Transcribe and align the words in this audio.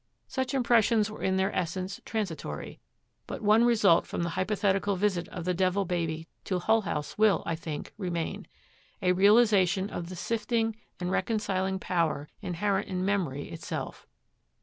Such 0.27 0.55
impressions 0.55 1.11
were 1.11 1.21
in 1.21 1.37
their 1.37 1.55
essence 1.55 2.01
transitory, 2.05 2.79
but 3.27 3.43
one 3.43 3.63
result 3.63 4.07
from 4.07 4.23
the 4.23 4.29
hypothetical 4.31 4.95
visit 4.95 5.27
of 5.27 5.45
the 5.45 5.53
Devil 5.53 5.85
Baby 5.85 6.27
to 6.45 6.57
Hull 6.57 6.81
House 6.81 7.19
will, 7.19 7.43
I 7.45 7.53
think, 7.55 7.93
remain: 7.99 8.47
a 9.03 9.11
realization 9.11 9.91
of 9.91 10.09
the 10.09 10.15
sifting 10.15 10.75
and 10.99 11.11
reconciling 11.11 11.77
power 11.77 12.29
inherent 12.41 12.87
in 12.87 13.05
Memory, 13.05 13.49
itself. 13.49 14.07